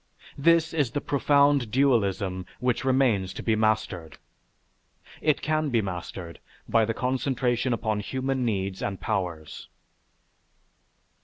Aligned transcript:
This 0.39 0.73
is 0.73 0.89
the 0.89 0.99
profound 0.99 1.69
dualism 1.69 2.47
which 2.59 2.83
remains 2.83 3.33
to 3.33 3.43
be 3.43 3.55
mastered. 3.55 4.17
It 5.21 5.43
can 5.43 5.69
be 5.69 5.79
mastered 5.79 6.39
by 6.67 6.85
the 6.85 6.93
concentration 6.95 7.71
upon 7.71 7.99
human 7.99 8.43
needs 8.43 8.81
and 8.81 8.99
powers. 8.99 9.69